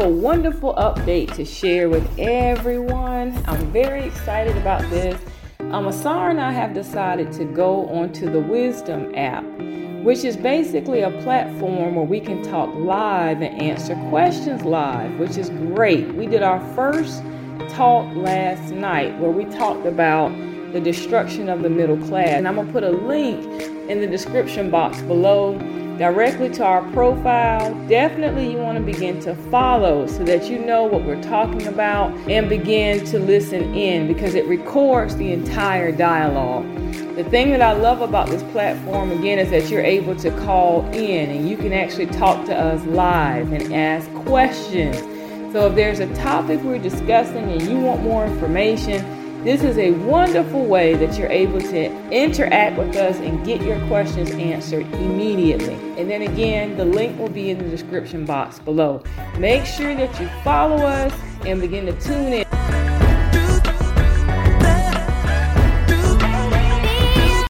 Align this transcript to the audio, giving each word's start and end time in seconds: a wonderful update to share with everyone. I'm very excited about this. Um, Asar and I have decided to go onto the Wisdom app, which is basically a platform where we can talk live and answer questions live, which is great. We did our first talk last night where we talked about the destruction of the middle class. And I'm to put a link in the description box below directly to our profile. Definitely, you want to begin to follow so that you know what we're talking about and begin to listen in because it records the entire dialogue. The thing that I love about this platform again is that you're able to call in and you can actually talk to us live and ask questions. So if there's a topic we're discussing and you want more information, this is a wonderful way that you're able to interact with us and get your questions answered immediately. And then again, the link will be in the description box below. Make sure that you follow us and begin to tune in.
a 0.00 0.08
wonderful 0.08 0.74
update 0.74 1.34
to 1.34 1.44
share 1.44 1.88
with 1.88 2.08
everyone. 2.20 3.42
I'm 3.48 3.72
very 3.72 4.04
excited 4.04 4.56
about 4.56 4.80
this. 4.90 5.20
Um, 5.58 5.88
Asar 5.88 6.30
and 6.30 6.40
I 6.40 6.52
have 6.52 6.72
decided 6.72 7.32
to 7.32 7.44
go 7.44 7.88
onto 7.88 8.30
the 8.30 8.38
Wisdom 8.38 9.12
app, 9.16 9.42
which 10.04 10.22
is 10.22 10.36
basically 10.36 11.00
a 11.00 11.10
platform 11.22 11.96
where 11.96 12.04
we 12.04 12.20
can 12.20 12.44
talk 12.44 12.72
live 12.76 13.42
and 13.42 13.60
answer 13.60 13.96
questions 14.08 14.62
live, 14.62 15.18
which 15.18 15.36
is 15.36 15.50
great. 15.50 16.14
We 16.14 16.26
did 16.26 16.44
our 16.44 16.60
first 16.76 17.20
talk 17.68 18.14
last 18.14 18.72
night 18.72 19.18
where 19.18 19.32
we 19.32 19.46
talked 19.46 19.84
about 19.84 20.30
the 20.72 20.80
destruction 20.80 21.48
of 21.48 21.62
the 21.62 21.70
middle 21.70 21.98
class. 22.06 22.28
And 22.28 22.46
I'm 22.46 22.54
to 22.64 22.72
put 22.72 22.84
a 22.84 22.90
link 22.90 23.44
in 23.90 24.00
the 24.00 24.06
description 24.06 24.70
box 24.70 25.02
below 25.02 25.58
directly 25.98 26.48
to 26.48 26.64
our 26.64 26.82
profile. 26.92 27.74
Definitely, 27.88 28.52
you 28.52 28.58
want 28.58 28.78
to 28.78 28.84
begin 28.84 29.18
to 29.20 29.34
follow 29.50 30.06
so 30.06 30.22
that 30.24 30.48
you 30.48 30.60
know 30.60 30.84
what 30.84 31.02
we're 31.02 31.22
talking 31.22 31.66
about 31.66 32.12
and 32.30 32.48
begin 32.48 33.04
to 33.06 33.18
listen 33.18 33.74
in 33.74 34.06
because 34.06 34.36
it 34.36 34.46
records 34.46 35.16
the 35.16 35.32
entire 35.32 35.90
dialogue. 35.90 36.64
The 37.16 37.24
thing 37.24 37.50
that 37.50 37.60
I 37.60 37.72
love 37.72 38.00
about 38.00 38.28
this 38.28 38.44
platform 38.52 39.10
again 39.10 39.40
is 39.40 39.50
that 39.50 39.68
you're 39.68 39.82
able 39.82 40.14
to 40.16 40.30
call 40.42 40.86
in 40.92 41.30
and 41.30 41.48
you 41.48 41.56
can 41.56 41.72
actually 41.72 42.06
talk 42.06 42.46
to 42.46 42.54
us 42.54 42.84
live 42.86 43.52
and 43.52 43.74
ask 43.74 44.08
questions. 44.24 44.96
So 45.52 45.66
if 45.66 45.74
there's 45.74 45.98
a 45.98 46.14
topic 46.14 46.60
we're 46.62 46.78
discussing 46.78 47.50
and 47.50 47.62
you 47.62 47.76
want 47.78 48.02
more 48.02 48.24
information, 48.24 49.17
this 49.44 49.62
is 49.62 49.78
a 49.78 49.92
wonderful 49.92 50.66
way 50.66 50.94
that 50.94 51.16
you're 51.16 51.30
able 51.30 51.60
to 51.60 52.10
interact 52.10 52.76
with 52.76 52.96
us 52.96 53.16
and 53.18 53.44
get 53.46 53.62
your 53.62 53.78
questions 53.86 54.30
answered 54.32 54.84
immediately. 54.94 55.74
And 55.96 56.10
then 56.10 56.22
again, 56.22 56.76
the 56.76 56.84
link 56.84 57.16
will 57.18 57.28
be 57.28 57.50
in 57.50 57.58
the 57.58 57.68
description 57.68 58.24
box 58.24 58.58
below. 58.58 59.02
Make 59.38 59.64
sure 59.64 59.94
that 59.94 60.20
you 60.20 60.28
follow 60.42 60.84
us 60.84 61.12
and 61.46 61.60
begin 61.60 61.86
to 61.86 62.00
tune 62.00 62.32
in. 62.32 62.57